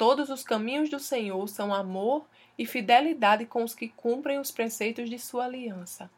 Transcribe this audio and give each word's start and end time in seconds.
Todos 0.00 0.30
os 0.30 0.42
caminhos 0.42 0.88
do 0.88 0.98
Senhor 0.98 1.46
são 1.46 1.74
amor 1.74 2.26
e 2.56 2.64
fidelidade 2.64 3.44
com 3.44 3.62
os 3.62 3.74
que 3.74 3.90
cumprem 3.90 4.38
os 4.38 4.50
preceitos 4.50 5.10
de 5.10 5.18
sua 5.18 5.44
aliança. 5.44 6.10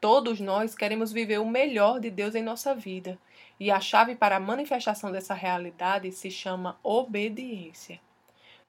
Todos 0.00 0.40
nós 0.40 0.74
queremos 0.74 1.12
viver 1.12 1.38
o 1.38 1.48
melhor 1.48 2.00
de 2.00 2.10
Deus 2.10 2.34
em 2.34 2.42
nossa 2.42 2.74
vida, 2.74 3.16
e 3.60 3.70
a 3.70 3.78
chave 3.78 4.16
para 4.16 4.34
a 4.34 4.40
manifestação 4.40 5.12
dessa 5.12 5.34
realidade 5.34 6.10
se 6.10 6.32
chama 6.32 6.80
obediência. 6.82 8.00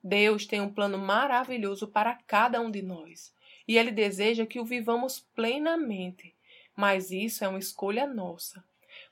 Deus 0.04 0.46
tem 0.46 0.62
um 0.62 0.70
plano 0.70 1.00
maravilhoso 1.00 1.88
para 1.88 2.20
cada 2.28 2.62
um 2.62 2.70
de 2.70 2.84
nós, 2.84 3.34
e 3.68 3.76
Ele 3.76 3.90
deseja 3.90 4.46
que 4.46 4.60
o 4.60 4.64
vivamos 4.64 5.20
plenamente, 5.36 6.32
mas 6.76 7.10
isso 7.10 7.44
é 7.44 7.48
uma 7.48 7.58
escolha 7.58 8.06
nossa. 8.06 8.64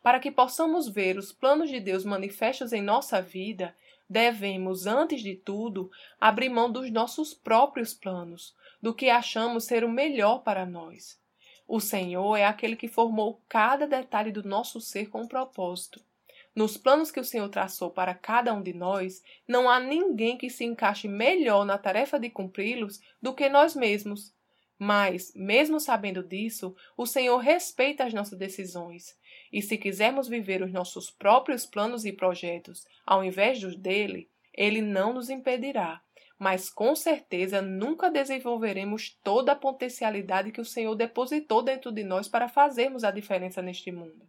Para 0.03 0.19
que 0.19 0.29
possamos 0.29 0.87
ver 0.87 1.17
os 1.17 1.31
planos 1.31 1.71
de 1.71 1.79
Deus 1.79 2.05
manifestos 2.05 2.71
em 2.71 2.81
nossa 2.83 3.19
vida, 3.23 3.75
devemos, 4.09 4.85
antes 4.85 5.21
de 5.21 5.35
tudo, 5.35 5.91
abrir 6.19 6.49
mão 6.49 6.71
dos 6.71 6.91
nossos 6.91 7.33
próprios 7.33 7.93
planos, 7.93 8.55
do 8.81 8.93
que 8.93 9.09
achamos 9.09 9.63
ser 9.63 9.83
o 9.83 9.89
melhor 9.89 10.43
para 10.43 10.65
nós. 10.65 11.19
O 11.67 11.79
Senhor 11.79 12.35
é 12.35 12.45
aquele 12.45 12.75
que 12.75 12.87
formou 12.87 13.41
cada 13.49 13.87
detalhe 13.87 14.31
do 14.31 14.47
nosso 14.47 14.79
ser 14.79 15.09
com 15.09 15.21
um 15.21 15.27
propósito. 15.27 15.99
Nos 16.55 16.77
planos 16.77 17.09
que 17.09 17.19
o 17.19 17.23
Senhor 17.23 17.49
traçou 17.49 17.89
para 17.89 18.13
cada 18.13 18.53
um 18.53 18.61
de 18.61 18.73
nós, 18.73 19.23
não 19.47 19.69
há 19.69 19.79
ninguém 19.79 20.37
que 20.37 20.49
se 20.49 20.63
encaixe 20.63 21.07
melhor 21.07 21.65
na 21.65 21.77
tarefa 21.77 22.19
de 22.19 22.29
cumpri-los 22.29 23.01
do 23.21 23.33
que 23.33 23.49
nós 23.49 23.75
mesmos. 23.75 24.34
Mas, 24.77 25.31
mesmo 25.35 25.79
sabendo 25.79 26.21
disso, 26.21 26.75
o 26.97 27.05
Senhor 27.05 27.37
respeita 27.37 28.03
as 28.03 28.13
nossas 28.13 28.37
decisões 28.37 29.17
e 29.51 29.61
se 29.61 29.77
quisermos 29.77 30.27
viver 30.27 30.61
os 30.61 30.71
nossos 30.71 31.09
próprios 31.09 31.65
planos 31.65 32.03
e 32.03 32.11
projetos 32.11 32.85
ao 33.05 33.23
invés 33.23 33.61
dos 33.61 33.75
dele, 33.75 34.29
ele 34.53 34.81
não 34.81 35.13
nos 35.13 35.29
impedirá. 35.29 36.01
Mas 36.37 36.69
com 36.69 36.93
certeza 36.93 37.61
nunca 37.61 38.11
desenvolveremos 38.11 39.17
toda 39.23 39.53
a 39.53 39.55
potencialidade 39.55 40.51
que 40.51 40.59
o 40.59 40.65
Senhor 40.65 40.93
depositou 40.93 41.61
dentro 41.61 41.91
de 41.91 42.03
nós 42.03 42.27
para 42.27 42.49
fazermos 42.49 43.05
a 43.05 43.11
diferença 43.11 43.61
neste 43.61 43.91
mundo. 43.91 44.27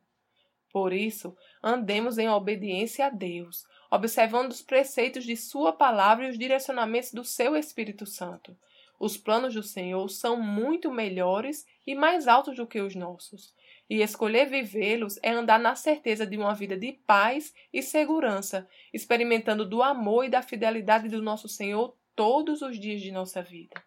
Por 0.72 0.92
isso, 0.92 1.36
andemos 1.60 2.18
em 2.18 2.28
obediência 2.28 3.06
a 3.06 3.10
Deus, 3.10 3.64
observando 3.90 4.52
os 4.52 4.62
preceitos 4.62 5.24
de 5.24 5.36
Sua 5.36 5.72
palavra 5.72 6.26
e 6.26 6.30
os 6.30 6.38
direcionamentos 6.38 7.12
do 7.12 7.24
Seu 7.24 7.56
Espírito 7.56 8.06
Santo. 8.06 8.56
Os 8.98 9.16
planos 9.16 9.54
do 9.54 9.62
Senhor 9.62 10.08
são 10.08 10.40
muito 10.40 10.90
melhores 10.90 11.66
e 11.86 11.94
mais 11.94 12.26
altos 12.26 12.56
do 12.56 12.66
que 12.66 12.80
os 12.80 12.94
nossos 12.94 13.54
e 13.88 14.02
escolher 14.02 14.46
vivê-los 14.46 15.18
é 15.22 15.30
andar 15.30 15.58
na 15.58 15.74
certeza 15.74 16.26
de 16.26 16.36
uma 16.36 16.54
vida 16.54 16.76
de 16.76 16.92
paz 16.92 17.54
e 17.72 17.82
segurança, 17.82 18.68
experimentando 18.92 19.64
do 19.64 19.82
amor 19.82 20.24
e 20.24 20.28
da 20.28 20.42
fidelidade 20.42 21.08
do 21.08 21.22
nosso 21.22 21.48
Senhor 21.48 21.96
todos 22.14 22.62
os 22.62 22.78
dias 22.78 23.00
de 23.00 23.12
nossa 23.12 23.42
vida. 23.42 23.82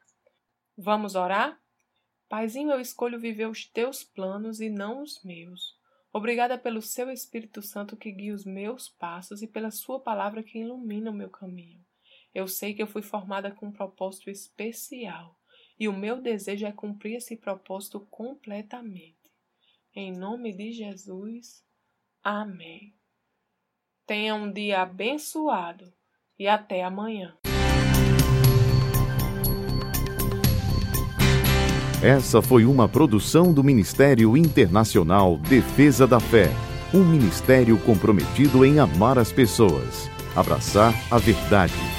Vamos 0.78 1.16
orar? 1.16 1.60
Paizinho, 2.30 2.72
eu 2.72 2.80
escolho 2.80 3.20
viver 3.20 3.48
os 3.48 3.66
teus 3.66 4.04
planos 4.04 4.62
e 4.62 4.70
não 4.70 5.02
os 5.02 5.22
meus. 5.24 5.78
Obrigada 6.14 6.58
pelo 6.58 6.82
seu 6.82 7.12
Espírito 7.12 7.62
Santo 7.62 7.98
que 7.98 8.12
guia 8.12 8.34
os 8.34 8.46
meus 8.46 8.88
passos 8.88 9.42
e 9.42 9.48
pela 9.48 9.72
sua 9.72 10.00
palavra 10.00 10.42
que 10.42 10.60
ilumina 10.60 11.12
o 11.12 11.14
meu 11.14 11.30
caminho. 11.30 11.84
Eu 12.34 12.48
sei 12.48 12.74
que 12.74 12.82
eu 12.82 12.88
fui 12.88 13.02
formada 13.02 13.52
com 13.52 13.68
um 13.68 13.72
propósito 13.72 14.30
especial 14.30 15.36
e 15.80 15.88
o 15.88 15.94
meu 15.94 16.22
desejo 16.22 16.66
é 16.66 16.72
cumprir 16.72 17.16
esse 17.16 17.36
propósito 17.36 18.02
completamente. 18.12 19.18
Em 19.96 20.12
nome 20.12 20.54
de 20.54 20.72
Jesus. 20.72 21.64
Amém. 22.24 22.94
Tenha 24.06 24.36
um 24.36 24.52
dia 24.52 24.82
abençoado 24.82 25.92
e 26.38 26.48
até 26.48 26.84
amanhã. 26.84 27.38
Essa 32.04 32.42
foi 32.42 32.66
uma 32.66 32.88
produção 32.88 33.54
do 33.54 33.64
Ministério 33.64 34.38
Internacional 34.38 35.38
Defesa 35.38 36.08
da 36.08 36.20
Fé, 36.20 36.48
um 36.94 37.04
ministério 37.04 37.78
comprometido 37.84 38.64
em 38.64 38.80
amar 38.80 39.18
as 39.18 39.34
pessoas, 39.34 40.10
abraçar 40.36 40.94
a 41.12 41.18
verdade 41.18 41.99